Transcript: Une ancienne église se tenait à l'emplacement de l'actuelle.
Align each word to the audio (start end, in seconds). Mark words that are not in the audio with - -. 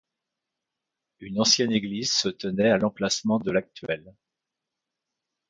Une 1.19 1.39
ancienne 1.39 1.71
église 1.71 2.11
se 2.11 2.27
tenait 2.29 2.71
à 2.71 2.79
l'emplacement 2.79 3.37
de 3.37 3.51
l'actuelle. 3.51 4.15